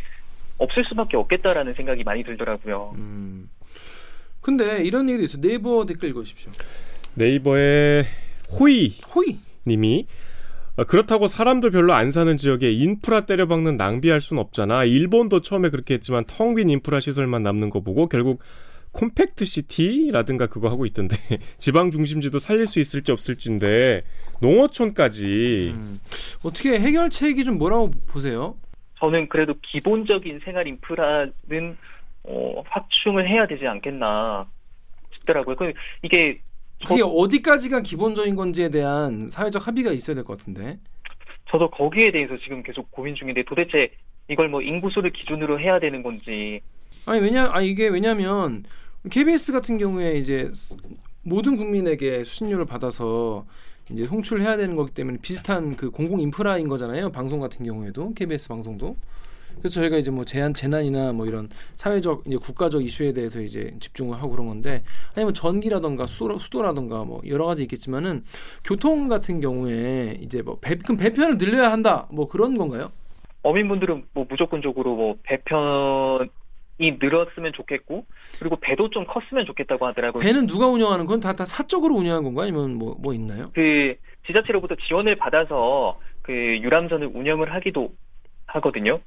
[0.57, 2.93] 없을 수밖에 없겠다라는 생각이 많이 들더라고요.
[2.95, 3.49] 음.
[4.41, 5.41] 근데 이런 얘기도 있어요.
[5.41, 6.51] 네이버 댓글 읽어주십시오.
[7.15, 8.05] 네이버의
[8.59, 9.37] 호이 호이.
[9.65, 10.05] 님이
[10.75, 14.85] 어, 그렇다고 사람도 별로 안 사는 지역에 인프라 때려박는 낭비할 순 없잖아.
[14.85, 18.41] 일본도 처음에 그렇게 했지만 텅 빈 인프라 시설만 남는 거 보고 결국
[18.93, 21.15] 콤팩트 시티라든가 그거 하고 있던데
[21.57, 24.03] 지방 중심지도 살릴 수 있을지 없을지인데
[24.41, 25.99] 농어촌까지 음.
[26.43, 28.55] 어떻게 해결책이 좀 뭐라고 보세요?
[28.99, 31.77] 저는 그래도 기본적인 생활 인프라는
[32.23, 34.47] 어, 확충을 해야 되지 않겠나
[35.15, 35.55] 싶더라고요.
[35.57, 35.73] 그
[36.03, 36.39] 이게
[36.87, 40.77] 그게 어디까지가 기본적인 건지에 대한 사회적 합의가 있어야 될 것 같은데.
[41.49, 43.91] 저도 거기에 대해서 지금 계속 고민 중인데 도대체
[44.29, 46.61] 이걸 뭐 인구수를 기준으로 해야 되는 건지
[47.05, 48.63] 아니 왜냐 아 이게 왜냐면
[49.09, 50.77] KBS 같은 경우에 이제 스-
[51.23, 53.45] 모든 국민에게 수신료를 받아서
[53.89, 57.11] 이제 송출해야 되는 거기 때문에 비슷한 그 공공 인프라인 거잖아요.
[57.11, 58.95] 방송 같은 경우에도 KBS 방송도.
[59.59, 64.17] 그래서 저희가 이제 뭐 재난 재난이나 뭐 이런 사회적 이제 국가적 이슈에 대해서 이제 집중을
[64.17, 68.23] 하고 그런 건데 아니면 전기라던가 수도, 수도라던가 뭐 여러 가지 있겠지만은
[68.63, 72.91] 교통 같은 경우에 이제 뭐 배, 그럼 배편을 늘려야 한다 뭐 그런 건가요?
[73.43, 76.29] 어민분들은 뭐 무조건적으로 뭐 배편
[76.79, 78.05] 이 늘었으면 좋겠고
[78.39, 80.21] 그리고 배도 좀 컸으면 좋겠다고 하더라고요.
[80.23, 83.51] 배는 누가 운영하는 건 다 다 사적으로 운영하는 건가 아니면 뭐뭐 있나요?
[83.53, 83.95] 그
[84.27, 87.93] 지자체로부터 지원을 받아서 그 유람선을 운영을 하기도
[88.47, 88.99] 하거든요.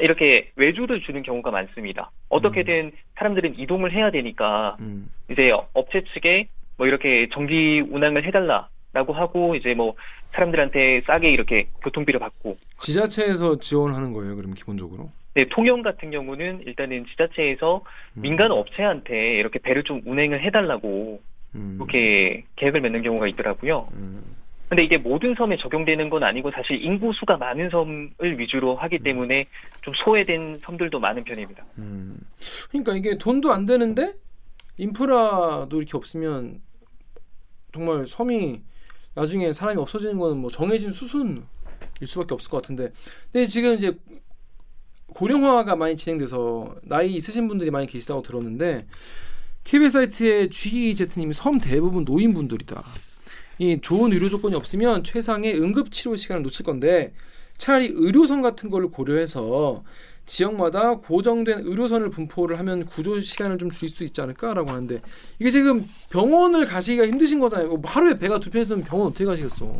[0.00, 2.10] 이렇게 외주를 주는 경우가 많습니다.
[2.28, 5.10] 어떻게든 사람들은 이동을 해야 되니까 음.
[5.30, 9.94] 이제 업체 측에 뭐 이렇게 정기 운항을 해달라 라고 하고 이제 뭐
[10.34, 14.36] 사람들한테 싸게 이렇게 교통비를 받고 지자체에서 지원하는 거예요.
[14.36, 15.10] 그럼 기본적으로.
[15.34, 17.82] 네, 통영 같은 경우는 일단은 지자체에서
[18.14, 18.22] 음.
[18.22, 21.22] 민간 업체한테 이렇게 배를 좀 운행을 해달라고
[21.54, 21.76] 음.
[21.78, 23.88] 그렇게 계획을 맺는 경우가 있더라고요.
[23.94, 24.22] 음.
[24.68, 29.46] 근데 이게 모든 섬에 적용되는 건 아니고 사실 인구 수가 많은 섬을 위주로 하기 때문에
[29.82, 31.62] 좀 소외된 섬들도 많은 편입니다.
[31.76, 32.18] 음.
[32.70, 34.14] 그러니까 이게 돈도 안 되는데
[34.78, 36.62] 인프라도 이렇게 없으면
[37.74, 38.62] 정말 섬이
[39.14, 41.42] 나중에 사람이 없어지는 거는 뭐 정해진 수순일
[42.04, 42.90] 수밖에 없을 것 같은데.
[43.30, 43.94] 근데 지금 이제
[45.14, 48.86] 고령화가 많이 진행돼서 나이 있으신 분들이 많이 계시다고 들었는데
[49.64, 52.82] KBS 사이트에 GZ님이 섬 대부분 노인분들이다.
[53.58, 57.12] 이 좋은 의료 조건이 없으면 최상의 응급 치료 시간을 놓칠 건데
[57.58, 59.84] 차라리 의료선 같은 걸 고려해서
[60.26, 65.00] 지역마다 고정된 의료선을 분포를 하면 구조 시간을 좀 줄일 수 있지 않을까라고 하는데
[65.38, 67.76] 이게 지금 병원을 가시기가 힘드신 거잖아요.
[67.76, 69.76] 뭐 하루에 배가 두 편 있으면 병원 어떻게 가시겠어?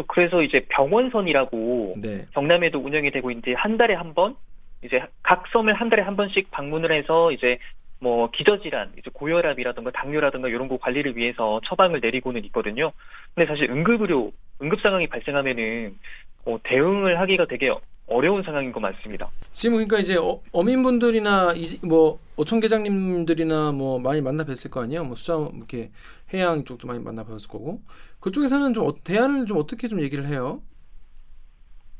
[0.00, 2.26] 저 그래서 이제 병원선이라고 네.
[2.32, 4.34] 경남에도 운영이 되고 이제 한 달에 한 번
[4.82, 7.58] 이제 각 섬을 한 달에 한 번씩 방문을 해서 이제
[8.00, 12.92] 뭐 기저질환, 이제 고혈압이라든가 당뇨라든가 이런 거 관리를 위해서 처방을 내리고는 있거든요.
[13.34, 14.32] 근데 사실 응급의료,
[14.62, 15.98] 응급 상황이 발생하면은
[16.46, 17.70] 어, 대응을 하기가 되게
[18.10, 19.30] 어려운 상황인 것 같습니다.
[19.52, 25.04] 지금 그러니까 이제 어, 어민분들이나 이, 뭐 어촌 계장님들이나 뭐 많이 만나 뵀을 거 아니에요.
[25.04, 25.90] 뭐 수자 이렇게
[26.34, 27.80] 해양 쪽도 많이 만나 뵀을 거고
[28.20, 30.60] 그쪽에서는 좀 어, 대안을 좀 어떻게 좀 얘기를 해요?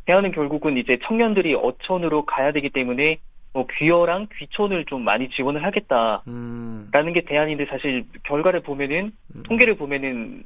[0.06, 3.20] 대안은 결국은 이제 청년들이 어촌으로 가야 되기 때문에
[3.52, 9.42] 뭐 귀여랑 귀촌을 좀 많이 지원을 하겠다라는 음, 게 대안인데 사실 결과를 보면은 음.
[9.44, 10.44] 통계를 보면은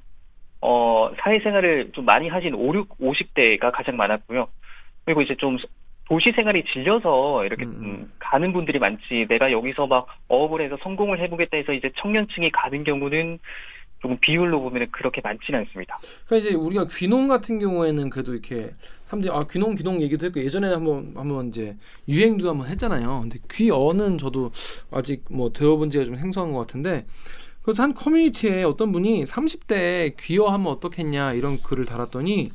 [0.60, 4.48] 어 사회생활을 좀 많이 하신 5, 6, 50대가 가장 많았고요.
[5.04, 5.56] 그리고 이제 좀
[6.06, 7.84] 도시 생활이 질려서 이렇게 음, 음.
[7.84, 9.26] 음, 가는 분들이 많지.
[9.28, 13.38] 내가 여기서 막 어업을 해서 성공을 해보겠다 해서 이제 청년층이 가는 경우는
[14.02, 15.98] 조금 비율로 보면 그렇게 많지는 않습니다.
[16.26, 18.74] 그러니까 이제 우리가 귀농 같은 경우에는 그래도 이렇게
[19.06, 21.74] 사람들이 아 귀농 귀농 얘기도 했고 예전에 한번 한번 이제
[22.06, 23.20] 유행도 한번 했잖아요.
[23.22, 24.50] 근데 귀어는 저도
[24.90, 27.06] 아직 뭐 들어본 지가 좀 생소한 것 같은데
[27.62, 32.50] 그래서 한 커뮤니티에 어떤 분이 30대 귀어 하면 어떻겠냐 이런 글을 달았더니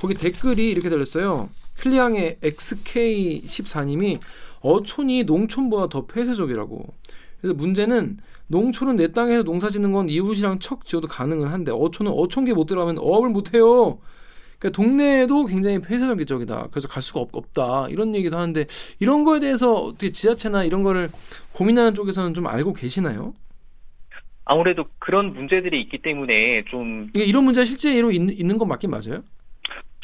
[0.00, 1.50] 거기 댓글이 이렇게 달렸어요.
[1.80, 4.18] 클리앙의 XK14님이
[4.60, 6.86] 어촌이 농촌보다 더 폐쇄적이라고.
[7.40, 12.52] 그래서 문제는 농촌은 내 땅에서 농사 짓는 건 이웃이랑 척 지어도 가능은 한데 어촌은 어촌계
[12.52, 13.98] 못 들어가면 어업을 못 해요.
[14.58, 16.68] 그러니까 동네에도 굉장히 폐쇄적이다.
[16.70, 17.88] 그래서 갈 수가 없, 없다.
[17.88, 18.66] 이런 얘기도 하는데
[18.98, 21.08] 이런 거에 대해서 어떻게 지자체나 이런 거를
[21.52, 23.32] 고민하는 쪽에서는 좀 알고 계시나요?
[24.44, 29.22] 아무래도 그런 문제들이 있기 때문에 좀 이게 이런 문제가 실제로 있, 있는 건 맞긴 맞아요?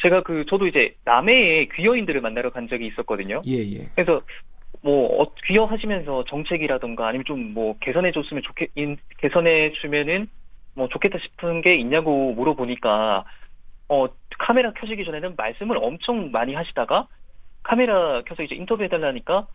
[0.01, 3.41] 제가 그 저도 이제 남해에 귀여인들을 만나러 간 적이 있었거든요.
[3.47, 3.89] 예, 예.
[3.95, 4.21] 그래서
[4.81, 10.27] 뭐 어, 귀여하시면서 정책이라던가 아니면 좀 뭐 개선해 줬으면 좋겠 인- 개선해 주면은
[10.75, 13.25] 뭐 좋겠다 싶은 게 있냐고 물어보니까
[13.89, 14.05] 어
[14.37, 17.07] 카메라 켜지기 전에는 말씀을 엄청 많이 하시다가
[17.63, 19.47] 카메라 켜서 이제 인터뷰 해 달라니까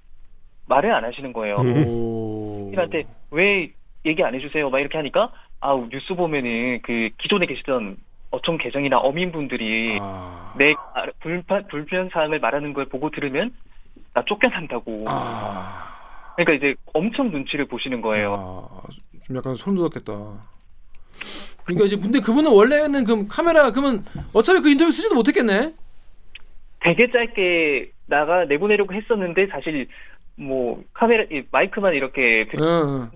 [0.66, 1.58] 말을 안 하시는 거예요.
[1.58, 1.86] 음.
[1.86, 2.72] 오.
[2.74, 3.70] 한테 왜
[4.04, 4.70] 얘기 안 해주세요?
[4.70, 7.96] 막 이렇게 하니까 아 뉴스 보면은 그 기존에 계시던
[8.32, 10.54] 어촌 계정이나 어민분들이 아.
[10.58, 13.54] 내 아, 불편 불편 사항을 말하는 걸 보고 들으면
[14.14, 15.04] 나 쫓겨난다고.
[15.06, 15.88] 아.
[16.36, 18.70] 그러니까 이제 엄청 눈치를 보시는 거예요.
[18.72, 18.88] 아,
[19.26, 20.12] 좀 약간 소름 돋았겠다.
[21.64, 25.74] 그러니까 이제 근데 그분은 원래는 그 카메라 그러면 어차피 그 인터뷰 쓰지도 못했겠네.
[26.80, 29.86] 되게 짧게 나가 내보내려고 했었는데 사실
[30.36, 33.10] 뭐 카메라 이 마이크만 이렇게 드- 응.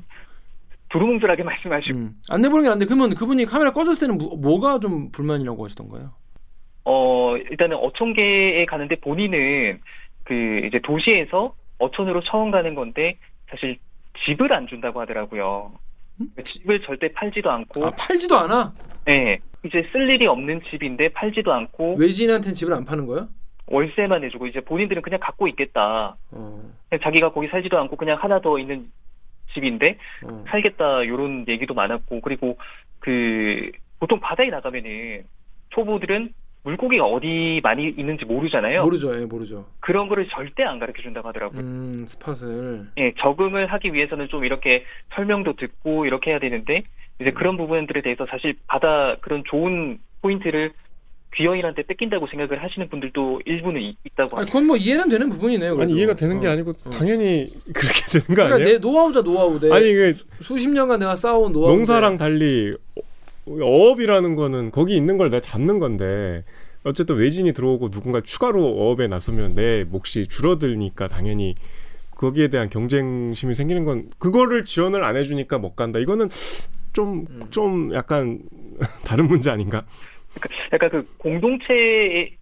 [0.89, 2.15] 두루뭉술하게 말씀하시고 음.
[2.31, 2.85] 안 내보는 게 안 돼.
[2.87, 6.13] 그러면 그분이 카메라 꺼졌을 때는 뭐, 뭐가 좀 불만이라고 하시던가요?
[6.85, 9.81] 어 일단은 어촌계에 가는데 본인은
[10.25, 13.19] 그 이제 도시에서 어촌으로 처음 가는 건데
[13.51, 13.77] 사실
[14.25, 15.73] 집을 안 준다고 하더라고요.
[16.21, 16.29] 음?
[16.45, 18.73] 집을 절대 팔지도 않고 아 팔지도 않아.
[19.05, 23.29] 네, 이제 쓸 일이 없는 집인데 팔지도 않고 외지인한테는 집을 안 파는 거야?
[23.69, 26.17] 월세만 내주고 이제 본인들은 그냥 갖고 있겠다.
[26.31, 26.71] 어.
[26.89, 28.91] 그냥 자기가 거기 살지도 않고 그냥 하나 더 있는
[29.57, 30.45] 집인데 어.
[30.49, 32.59] 살겠다 요런 얘기도 많았고 그리고
[33.01, 35.25] 그 보통 바다에 나가면은
[35.71, 38.83] 초보들은 물고기가 어디 많이 있는지 모르잖아요.
[38.83, 39.19] 모르죠.
[39.21, 39.67] 예, 모르죠.
[39.79, 41.61] 그런 거를 절대 안 가르쳐 준다고 하더라고요.
[41.61, 42.89] 음, 스팟을.
[42.99, 46.83] 예, 적응을 하기 위해서는 좀 이렇게 설명도 듣고 이렇게 해야 되는데
[47.21, 50.73] 이제 그런 부분들에 대해서 사실 바다 그런 좋은 포인트를
[51.35, 54.53] 귀여인한테 뺏긴다고 생각을 하시는 분들도 일부는 이- 있다고 아니, 합니다.
[54.53, 55.71] 그건 뭐 이해는 되는 부분이네요.
[55.73, 55.97] 아니 그래도.
[55.97, 56.51] 이해가 되는 게 어.
[56.51, 56.91] 아니고 어.
[56.91, 58.69] 당연히 그렇게 되는 거 그러니까 아니에요?
[58.69, 59.61] 내 노하우자 노하우.
[59.61, 61.75] 내 아니 이게 수십 년간 내가 쌓아온 노하우.
[61.75, 62.73] 농사랑 달리
[63.47, 66.43] 어- 어업이라는 거는 거기 있는 걸 내가 잡는 건데
[66.85, 71.55] 어쨌든 외진이 들어오고 누군가 추가로 어업에 나서면 내 몫이 줄어들니까 당연히
[72.13, 75.99] 거기에 대한 경쟁심이 생기는 건 그거를 지원을 안 해주니까 못 간다.
[75.99, 76.31] 이거는
[76.95, 77.47] 좀 음.
[77.51, 78.39] 좀 약간
[79.05, 79.85] 다른 문제 아닌가?
[80.73, 82.37] 약간 그 공동체의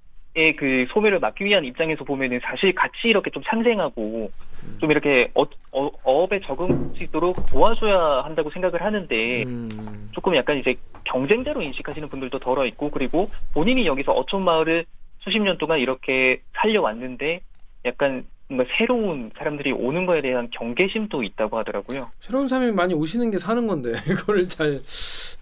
[0.56, 4.30] 그 소멸을 막기 위한 입장에서 보면은 사실 같이 이렇게 좀 상생하고
[4.78, 10.10] 좀 이렇게 어, 어, 어업에 적응할 수 있도록 도와줘야 한다고 생각을 하는데 음.
[10.12, 14.86] 조금 약간 이제 경쟁자로 인식하시는 분들도 덜어 있고 그리고 본인이 여기서 어촌 마을을
[15.20, 17.40] 수십 년 동안 이렇게 살려왔는데
[17.84, 22.10] 약간 뭔가 새로운 사람들이 오는 거에 대한 경계심도 있다고 하더라고요.
[22.20, 24.80] 새로운 사람이 많이 오시는 게 사는 건데 그거를 잘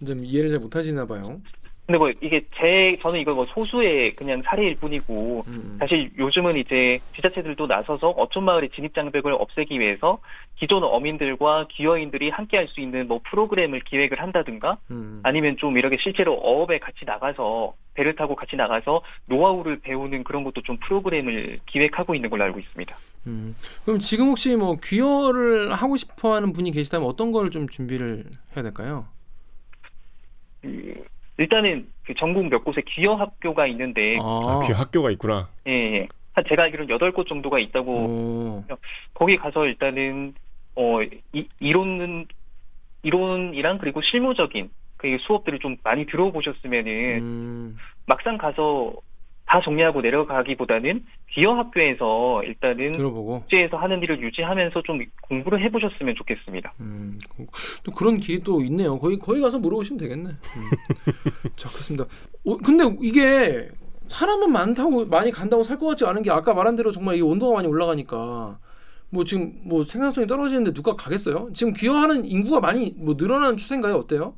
[0.07, 1.41] 좀 이해를 잘 못하시나 봐요.
[1.85, 5.77] 근데 뭐 이게 제 저는 이거 뭐 소수의 그냥 사례일 뿐이고 음.
[5.81, 10.19] 사실 요즘은 이제 지자체들도 나서서 어촌 마을의 진입 장벽을 없애기 위해서
[10.55, 15.21] 기존 어민들과 기여인들이 함께 할 수 있는 뭐 프로그램을 기획을 한다든가 음.
[15.25, 20.63] 아니면 좀 이렇게 실제로 어업에 같이 나가서 배를 타고 같이 나가서 노하우를 배우는 그런 것도
[20.63, 22.97] 좀 프로그램을 기획하고 있는 걸로 알고 있습니다.
[23.27, 23.55] 음.
[23.85, 28.25] 그럼 지금 혹시 뭐 귀여를 하고 싶어하는 분이 계시다면 어떤 걸 좀 준비를
[28.57, 29.07] 해야 될까요?
[31.37, 35.49] 그, 일단은 그 전국 몇 곳에 기여 학교가 있는데 아, 귀 학교가 있구나.
[35.67, 36.09] 예, 예.
[36.33, 38.65] 한 제가 알기로는 여덟 곳 정도가 있다고 오.
[39.13, 40.35] 거기 가서 일단은
[40.75, 42.27] 어 이, 이론은
[43.03, 47.77] 이론이랑 그리고 실무적인 그 수업들을 좀 많이 들어보셨으면은 음.
[48.07, 48.95] 막상 가서
[49.53, 53.41] 다 정리하고 내려가기보다는 기여 학교에서 일단은 들어보고.
[53.41, 56.73] 국제에서 하는 일을 유지하면서 좀 공부를 해보셨으면 좋겠습니다.
[56.81, 57.19] 음,
[57.85, 58.99] 또 그런 길이 또 있네요.
[58.99, 60.31] 거기 거기 가서 물어보시면 되겠네.
[60.31, 60.71] 음.
[61.57, 62.07] 자, 그렇습니다.
[62.47, 63.69] 어, 근데 이게
[64.09, 67.55] 사람은 많다고 많이 간다고 살 것 같지 않은 게 아까 말한 대로 정말 이 온도가
[67.57, 68.59] 많이 올라가니까
[69.11, 71.51] 뭐 지금 뭐 생산성이 떨어지는데 누가 가겠어요?
[71.53, 73.97] 지금 귀화하는 인구가 많이 뭐 늘어나는 추세인가요?
[73.97, 74.35] 어때요?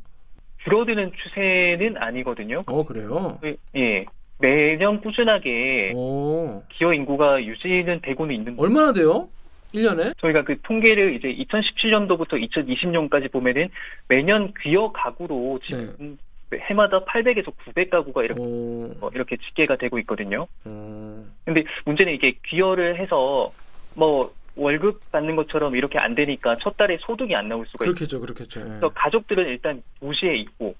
[0.64, 2.64] 줄어드는 추세는 아니거든요.
[2.66, 3.38] 어 그래요.
[3.40, 4.04] 그, 예.
[4.38, 6.62] 매년 꾸준하게 오.
[6.70, 9.28] 기여 인구가 유지는 되고는 있는데 얼마나 돼요?
[9.74, 10.16] 1년에?
[10.18, 13.68] 저희가 그 통계를 이제 2017년도부터 2020년까지 보면은
[14.08, 16.18] 매년 귀여 가구로 지금
[16.52, 18.94] 해마다 800에서 900가구가 이렇게 오.
[19.00, 20.46] 어, 이렇게 집계가 되고 있거든요.
[20.64, 21.24] 오.
[21.44, 23.52] 근데 문제는 이게 귀여를 해서
[23.94, 27.94] 뭐 월급 받는 것처럼 이렇게 안 되니까 첫 달에 소득이 안 나올 수가 있어요.
[27.94, 28.60] 그렇겠죠, 그렇겠죠.
[28.60, 28.64] 예.
[28.64, 30.74] 그래서 가족들은 일단 도시에 있고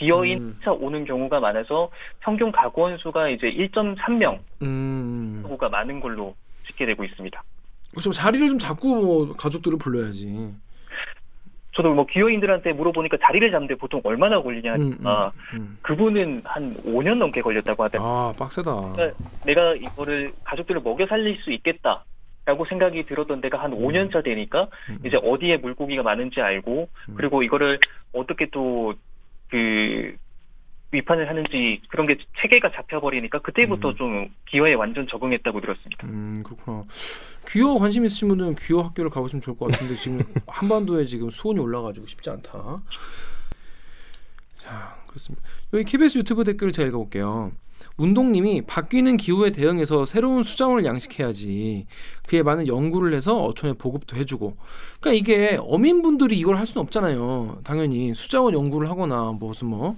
[0.00, 0.56] 귀여인 음.
[0.64, 5.40] 차 오는 경우가 많아서 평균 가구원 수가 이제 1.3명 음.
[5.42, 6.34] 가구가 많은 걸로
[6.66, 7.42] 집계되고 있습니다.
[7.90, 8.10] 그렇죠.
[8.12, 10.54] 자리를 좀 잡고 뭐 가족들을 불러야지.
[11.72, 15.78] 저도 뭐 귀여인들한테 물어보니까 자리를 잡는데 보통 얼마나 걸리냐 음, 음, 음.
[15.82, 18.12] 그분은 한 5년 넘게 걸렸다고 하더라고요.
[18.12, 18.74] 아, 빡세다.
[18.92, 22.04] 그러니까 내가 이거를 가족들을 먹여 살릴 수 있겠다
[22.44, 27.14] 라고 생각이 들었던 데가 한 5년 차 되니까 음, 이제 어디에 물고기가 많은지 알고 음.
[27.16, 27.78] 그리고 이거를
[28.12, 28.94] 어떻게 또
[29.50, 30.16] 그
[30.92, 33.96] 위판을 하는지 그런 게 체계가 잡혀버리니까 그때부터 음.
[33.96, 36.06] 좀 기여에 완전 적응했다고 들었습니다.
[36.06, 36.84] 음, 그렇구나.
[37.48, 42.06] 귀여 관심 있으신 분들은 귀여 학교를 가보시면 좋을 것 같은데 지금 한반도에 지금 수온이 올라가지고
[42.06, 42.82] 쉽지 않다.
[44.56, 45.46] 자, 그렇습니다.
[45.72, 47.52] 여기 KBS 유튜브 댓글 제가 읽어볼게요.
[47.96, 51.86] 운동님이 바뀌는 기후에 대응해서 새로운 수자원을 양식해야지.
[52.28, 54.56] 그에 많은 연구를 해서 어촌에 보급도 해주고.
[55.00, 57.60] 그러니까 이게 어민분들이 이걸 할 수는 없잖아요.
[57.64, 59.96] 당연히 수자원 연구를 하거나 무슨 뭐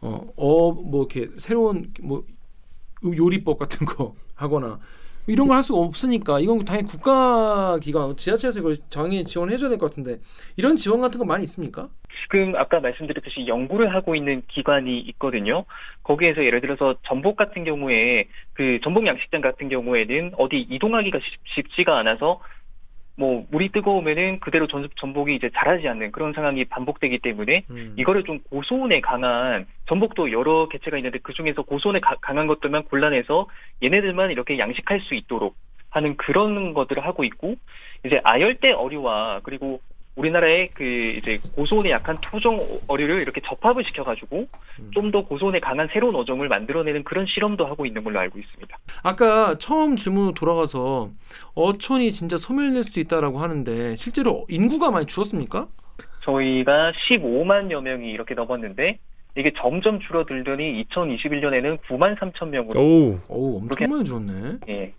[0.00, 2.24] 어, 어, 뭐 이렇게 새로운 뭐
[3.04, 4.78] 요리법 같은 거 하거나
[5.26, 9.78] 이런 걸 할 수가 없으니까 이건 당연히 국가 기관 지자체에서 이걸 장애 지원해 줘야 될
[9.78, 10.18] 것 같은데
[10.56, 11.88] 이런 지원 같은 거 많이 있습니까?
[12.24, 15.64] 지금 아까 말씀드렸듯이 연구를 하고 있는 기관이 있거든요.
[16.02, 21.98] 거기에서 예를 들어서 전복 같은 경우에 그 전복 양식장 같은 경우에는 어디 이동하기가 쉽- 쉽지가
[21.98, 22.40] 않아서
[23.20, 27.94] 뭐 물이 뜨거우면은 그대로 전, 전복이 이제 자라지 않는 그런 상황이 반복되기 때문에 음.
[27.98, 33.46] 이거를 좀 고소온에 강한 전복도 여러 개체가 있는데 그 중에서 고소온에 가- 강한 것들만 골라내서
[33.82, 35.54] 얘네들만 이렇게 양식할 수 있도록
[35.90, 37.56] 하는 그런 것들을 하고 있고
[38.06, 39.82] 이제 아열대 어류와 그리고
[40.20, 44.46] 우리나라의 그 이제 고소온에 약한 토종 어류를 이렇게 접합을 시켜가지고
[44.80, 44.90] 음.
[44.92, 48.78] 좀더 고소온에 강한 새로운 어종을 만들어내는 그런 실험도 하고 있는 걸로 알고 있습니다.
[49.02, 51.10] 아까 처음 질문으로 돌아가서
[51.54, 55.68] 어촌이 진짜 소멸될 수도 있다라고 하는데 실제로 인구가 많이 줄었습니까?
[56.22, 58.98] 저희가 15만여 명이 이렇게 넘었는데
[59.36, 64.58] 이게 점점 줄어들더니 2021년에는 9만 3천 명으로 오 어우 엄청 많이 줄었네.
[64.68, 64.92] 예.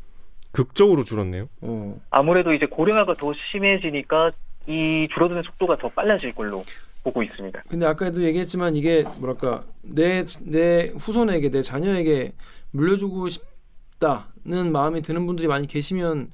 [0.52, 1.48] 극적으로 줄었네요.
[1.62, 1.98] 어.
[2.10, 4.32] 아무래도 이제 고령화가 더 심해지니까
[4.68, 6.64] 이 줄어드는 속도가 더 빨라질 걸로
[7.04, 7.64] 보고 있습니다.
[7.68, 12.34] 근데 아까도 얘기했지만 이게 뭐랄까 내 내 후손에게 내 자녀에게
[12.72, 16.32] 물려주고 싶다는 마음이 드는 분들이 많이 계시면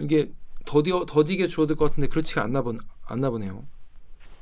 [0.00, 0.28] 이게
[0.66, 2.74] 더디 더디게 줄어들 것 같은데 그렇지가 않나 보
[3.06, 3.62] 않나 보네요.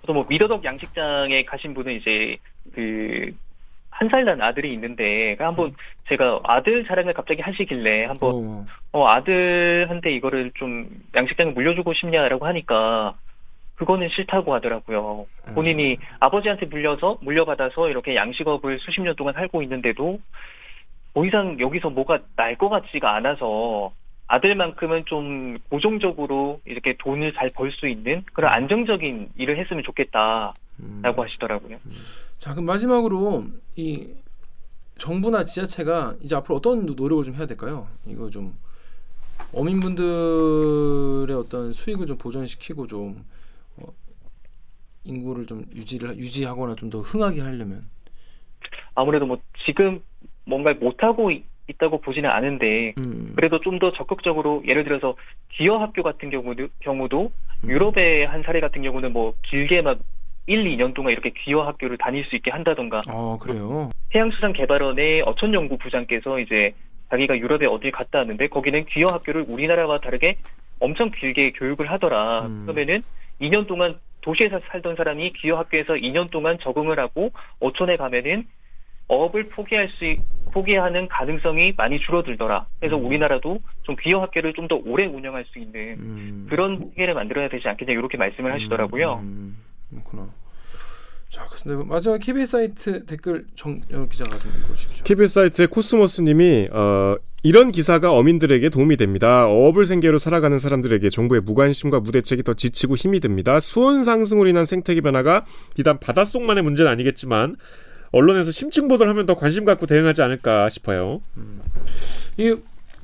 [0.06, 2.36] 또뭐 미더덕 양식장에 가신 분은 이제
[2.74, 3.32] 그
[3.90, 5.74] 한살난 아들이 있는데 그 한번
[6.08, 8.66] 제가 아들 자랑을 갑자기 하시길래 한번 어.
[8.92, 13.16] 어, 아들한테 이거를 좀 양식장을 물려주고 싶냐라고 하니까
[13.76, 15.26] 그거는 싫다고 하더라고요.
[15.54, 20.18] 본인이 아버지한테 물려서 물려받아서 이렇게 양식업을 수십 년 동안 살고 있는데도
[21.14, 23.92] 더 이상 여기서 뭐가 날 것 같지가 않아서
[24.28, 31.02] 아들만큼은 좀 고정적으로 이렇게 돈을 잘 벌 수 있는 그런 안정적인 일을 했으면 좋겠다라고 음.
[31.02, 31.78] 하시더라고요.
[32.38, 33.44] 자 그럼 마지막으로
[33.76, 34.08] 이
[34.98, 37.86] 정부나 지자체가 이제 앞으로 어떤 노력을 좀 해야 될까요?
[38.06, 38.54] 이거 좀
[39.52, 43.24] 어민분들의 어떤 수익을 좀 보전시키고 좀 어,
[45.06, 47.82] 인구를 좀 유지를 유지하거나 좀 더 흥하게 하려면
[48.94, 50.00] 아무래도 뭐 지금
[50.44, 53.32] 뭔가 못하고 있- 있다고 보지는 않은데 음.
[53.36, 55.16] 그래도 좀 더 적극적으로 예를 들어서
[55.50, 57.32] 기여 학교 같은 경우도 경우도
[57.64, 57.68] 음.
[57.68, 59.98] 유럽의 한 사례 같은 경우는 뭐 길게 막
[60.46, 63.90] 1, 2년 동안 이렇게 기여 학교를 다닐 수 있게 한다던가 아 그래요.
[64.14, 66.72] 해양수산개발원의 어촌연구 부장께서 이제
[67.10, 70.36] 자기가 유럽에 어딜 갔다 왔는데 거기는 기여 학교를 우리나라와 다르게
[70.78, 72.46] 엄청 길게 교육을 하더라.
[72.46, 72.62] 음.
[72.66, 73.02] 그러면은
[73.40, 78.44] 2년 동안 도시에서 살던 사람이 기여 학교에서 2년 동안 적응을 하고 어촌에 가면은
[79.08, 80.20] 어업을 포기할 수 있-
[80.52, 82.66] 포기하는 가능성이 많이 줄어들더라.
[82.80, 83.04] 그래서 음.
[83.06, 86.46] 우리나라도 좀 기여 학교를 좀 더 오래 운영할 수 있는 음.
[86.50, 89.20] 그런 체계를 만들어야 되지 않겠냐 이렇게 말씀을 하시더라고요.
[89.22, 89.56] 음,
[89.92, 90.28] 음, 그렇구나.
[91.28, 95.04] 자, 그래서 마지막 KBS 사이트 댓글 정영 기자가 좀 읽어주십시오.
[95.04, 99.46] KBS 사이트의 코스모스님이 어, 이런 기사가 어민들에게 도움이 됩니다.
[99.46, 103.60] 어업을 생계로 살아가는 사람들에게 정부의 무관심과 무대책이 더 지치고 힘이 듭니다.
[103.60, 105.44] 수온 상승으로 인한 생태계 변화가
[105.76, 107.54] 비단 바닷속만의 문제는 아니겠지만
[108.10, 111.20] 언론에서 심층 보도를 하면 더 관심 갖고 대응하지 않을까 싶어요.
[112.36, 112.56] 이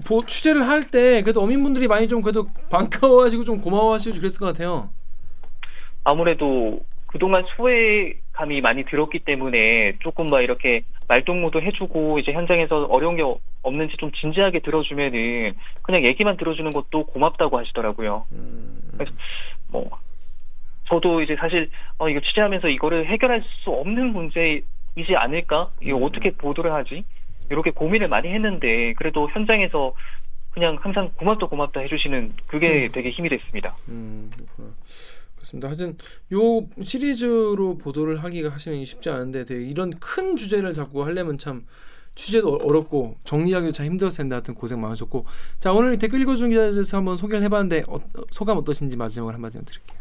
[0.05, 4.91] 보, 취재를 할 때 그래도 어민분들이 많이 좀 그래도 반가워하시고 좀 고마워하시고 그랬을 것 같아요.
[6.03, 6.81] 아무래도
[7.13, 13.23] 그동안 소외감이 많이 들었기 때문에 조금 막 이렇게 말동무도 해주고 이제 현장에서 어려운 게
[13.63, 18.25] 없는지 좀 진지하게 들어주면은 그냥 얘기만 들어주는 것도 고맙다고 하시더라고요.
[18.33, 18.81] 음,
[19.69, 19.91] 뭐
[20.89, 25.71] 저도 이제 사실 어 이거 취재하면서 이거를 해결할 수 없는 문제이지 않을까?
[25.83, 26.05] 이거 음.
[26.05, 27.05] 어떻게 보도를 하지?
[27.51, 29.93] 이렇게 고민을 많이 했는데 그래도 현장에서
[30.51, 33.77] 그냥 항상 고맙다 고맙다 해주시는 그게 되게 힘이 됐습니다.
[33.89, 34.69] 음, 그렇구나.
[35.43, 35.69] 그렇습니다.
[35.69, 35.97] 하여튼
[36.33, 41.67] 요 시리즈로 보도를 하기가 사실은 쉽지 않은데 되게 이런 큰 주제를 잡고 하려면 참
[42.15, 45.27] 취재도 어- 어렵고 정리하기도 참 힘들었을 텐데 하여튼 고생 많으셨고
[45.59, 49.65] 자 오늘 댓글 읽어준 기자에 대해서 한번 소개를 해봤는데 어, 어, 소감 어떠신지 마지막으로 한마디만
[49.65, 49.99] 드릴게요.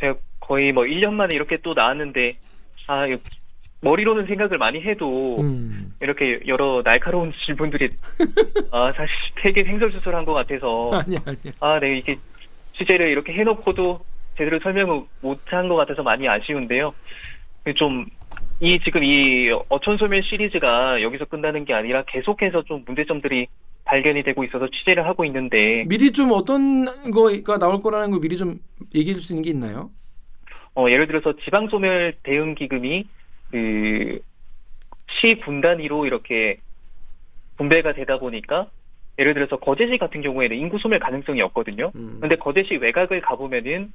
[0.00, 2.32] 제가 거의 뭐 1년 만에 이렇게 또 나왔는데
[2.86, 3.06] 아
[3.82, 5.94] 머리로는 생각을 많이 해도 음.
[6.00, 7.90] 이렇게 여러 날카로운 질문들이
[8.70, 11.52] 아 사실 되게 횡설수설한 것 같아서 아니야 아니야.
[11.60, 12.18] 아, 네, 이게
[12.78, 14.04] 취재를 이렇게 해놓고도
[14.42, 16.92] 제대로 설명을 못한 것 같아서 많이 아쉬운데요.
[17.76, 18.06] 좀,
[18.58, 23.46] 이, 지금 이 어촌소멸 시리즈가 여기서 끝나는 게 아니라 계속해서 좀 문제점들이
[23.84, 28.58] 발견이 되고 있어서 취재를 하고 있는데, 미리 좀 어떤 거가 나올 거라는 걸 미리 좀
[28.92, 29.90] 얘기해 줄 수 있는 게 있나요?
[30.74, 33.06] 어, 예를 들어서 지방소멸 대응 기금이,
[33.52, 34.20] 그,
[35.20, 36.56] 시 분단위로 이렇게
[37.58, 38.66] 분배가 되다 보니까,
[39.20, 41.92] 예를 들어서 거제시 같은 경우에는 인구 소멸 가능성이 없거든요.
[41.94, 42.18] 음.
[42.20, 43.92] 근데 거제시 외곽을 가보면은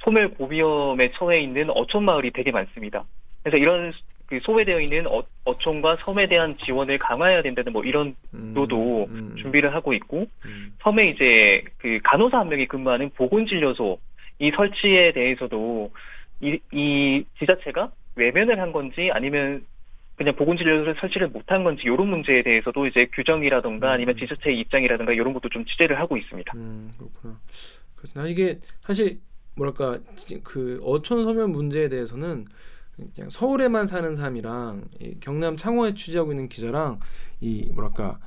[0.00, 3.04] 소멸 고위험에 처해 있는 어촌 마을이 되게 많습니다.
[3.42, 3.92] 그래서 이런
[4.26, 9.34] 그 소외되어 있는 어, 어촌과 섬에 대한 지원을 강화해야 된다는 뭐 이런 음, 노도 음,
[9.36, 10.72] 준비를 하고 있고 음.
[10.82, 13.98] 섬에 이제 그 간호사 한 명이 근무하는 보건진료소
[14.38, 15.90] 이 설치에 대해서도
[16.42, 19.66] 이, 이 지자체가 외면을 한 건지 아니면
[20.14, 25.48] 그냥 보건진료소를 설치를 못한 건지 이런 문제에 대해서도 이제 규정이라던가 아니면 지자체의 입장이라든가 이런 것도
[25.48, 26.52] 좀 취재를 하고 있습니다.
[26.56, 27.40] 음, 그렇구나.
[27.96, 28.30] 그렇습니다.
[28.30, 29.18] 이게 사실
[29.60, 32.46] 뭐랄까 지- 그 어촌 소멸 문제에 대해서는
[33.14, 37.00] 그냥 서울에만 사는 사람이랑 이 경남 창원에 취재하고 있는 기자랑
[37.40, 38.18] 이 뭐랄까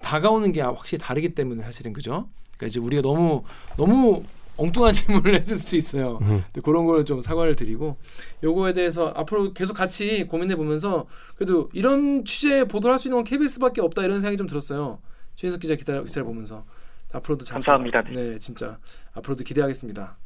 [0.00, 2.28] 다가오는 게 확실히 다르기 때문에 사실은 그죠?
[2.56, 3.42] 그러니까 이제 우리가 너무
[3.76, 4.22] 너무
[4.56, 6.18] 엉뚱한 질문을 했을 수도 있어요.
[6.22, 6.42] 음.
[6.46, 7.96] 근데 그런 걸 좀 사과를 드리고
[8.42, 13.24] 요거에 대해서 앞으로 계속 같이 고민해 보면서 그래도 이런 취재 보도를 할 수 있는 건
[13.24, 14.98] KBS밖에 없다 이런 생각이 좀 들었어요.
[15.36, 16.64] 최인석 기자 기사, 기사를 보면서
[17.12, 18.02] 앞으로도 잘 감사합니다.
[18.02, 18.78] 네, 진짜
[19.14, 20.16] 앞으로도 기대하겠습니다.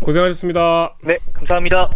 [0.00, 0.96] 고생하셨습니다.
[1.02, 1.90] 네, 감사합니다.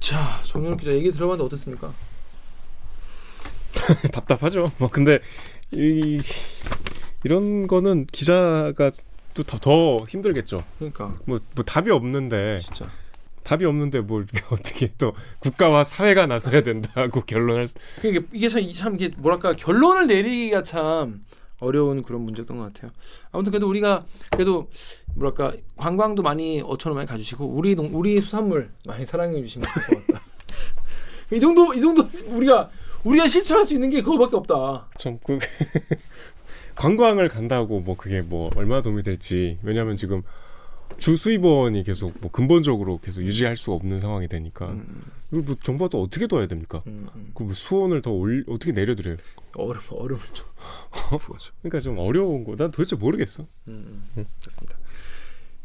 [0.00, 1.92] 자, 정윤욱 기자 얘기 들어봤는데 어땠습니까?
[4.12, 4.66] 답답하죠.
[4.78, 5.18] 뭐 근데
[5.72, 6.20] 이
[7.24, 8.92] 이런 거는 기자가
[9.34, 10.64] 또 더 힘들겠죠.
[10.78, 12.86] 그러니까 뭐, 뭐 답이 없는데 진짜
[13.42, 17.74] 답이 없는데 뭘 어떻게 또 국가와 사회가 나서야 된다고 결론할 수...
[18.02, 21.24] 이게 이게 참, 참 이게 뭐랄까 결론을 내리기가 참
[21.60, 22.90] 어려운 그런 문제였던 것 같아요.
[23.32, 24.68] 아무튼 그래도 우리가 그래도
[25.14, 30.22] 뭐랄까 관광도 많이 어촌을 많이 가주시고 우리 농, 우리 수산물 많이 사랑해 좋을 것 같다.
[31.32, 32.70] 이 정도 이 정도 우리가
[33.04, 34.88] 우리가 실천할 수 있는 게 그거밖에 없다.
[34.98, 35.38] 참그
[36.76, 40.22] 관광을 간다고 뭐 그게 뭐 얼마나 도움이 될지 왜냐하면 지금
[40.98, 45.88] 주 수입원이 계속 뭐 근본적으로 계속 유지할 수 없는 상황이 되니까 음, 이걸 뭐 정부가
[45.90, 46.82] 또 어떻게 둬야 됩니까?
[46.86, 47.30] 음, 음.
[47.34, 49.16] 그뭐 수온을 더 올, 어떻게 내려드려요?
[49.54, 50.46] 얼음 얼음을 좀
[51.20, 51.52] 부어줘.
[51.62, 52.56] 그러니까 좀 어려운 거.
[52.56, 53.44] 난 도대체 모르겠어.
[53.68, 54.76] 음, 음, 그렇습니다.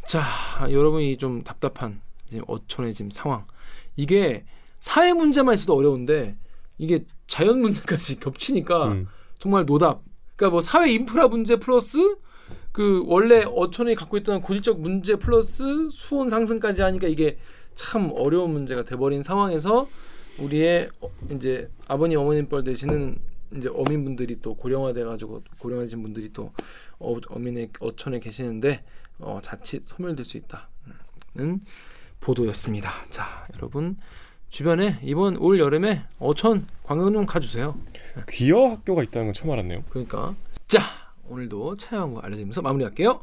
[0.06, 0.24] 자,
[0.70, 3.46] 여러분이 좀 답답한 지금 어촌의 지금 상황.
[3.96, 4.44] 이게
[4.80, 6.36] 사회 문제만 있어도 어려운데
[6.78, 9.08] 이게 자연 문제까지 겹치니까 음.
[9.40, 10.02] 정말 노답.
[10.36, 12.18] 그러니까 뭐 사회 인프라 문제 플러스
[12.72, 17.38] 그 원래 어촌이 갖고 있던 고질적 문제 플러스 수온 상승까지 하니까 이게
[17.76, 19.88] 참 어려운 문제가 돼버린 상황에서
[20.40, 23.18] 우리의 어, 이제 아버님 어머님 뻘 되시는
[23.56, 26.54] 이제 어민분들이 또 고령화돼 가지고 고령화진 분들이 또
[27.00, 28.84] 어, 어민의 어촌에 계시는데
[29.20, 31.62] 어, 자칫 소멸될 수 있다는
[32.22, 32.90] 보도였습니다.
[33.10, 33.98] 자, 여러분
[34.50, 37.78] 주변에 이번 올 여름에 어촌 관광 좀 가주세요.
[38.30, 39.84] 귀어 학교가 있다는 건 처음 알았네요.
[39.90, 40.36] 그러니까
[40.68, 40.82] 자
[41.32, 43.22] 오늘도 차영구 알려드리면서 마무리할게요.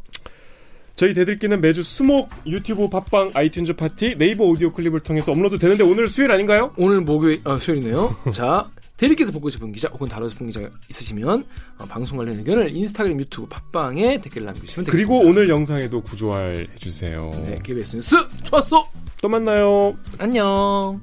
[0.96, 6.08] 저희 대들기는 매주 수목 유튜브 팟빵 아이튠즈 팟티 네이버 오디오 클립을 통해서 업로드 되는데 오늘
[6.08, 6.72] 수요일 아닌가요?
[6.76, 8.16] 오늘 목요일 아, 수요일이네요.
[8.34, 11.44] 자 대리께서 보고 싶은 기자 혹은 다루고 싶은 기자가 있으시면
[11.78, 14.90] 어, 방송 관련 의견을 인스타그램, 유튜브, 팟빵에 댓글 남겨주시면 되겠습니다.
[14.90, 17.30] 그리고 오늘 영상에도 구조할 해주세요.
[17.44, 18.90] 네, KBS 뉴스 좋았어.
[19.22, 19.96] 또 만나요.
[20.18, 21.00] 안녕.